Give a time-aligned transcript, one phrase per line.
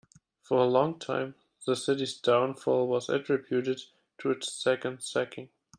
[0.41, 1.35] For a long time,
[1.67, 3.81] the city's downfall was attributed
[4.17, 5.49] to its second sacking.